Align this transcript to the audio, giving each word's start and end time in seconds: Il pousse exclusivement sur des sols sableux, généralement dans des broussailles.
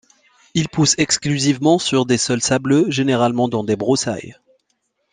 Il 0.55 0.67
pousse 0.67 0.95
exclusivement 0.97 1.77
sur 1.77 2.07
des 2.07 2.17
sols 2.17 2.41
sableux, 2.41 2.89
généralement 2.89 3.47
dans 3.47 3.63
des 3.63 3.75
broussailles. 3.75 4.35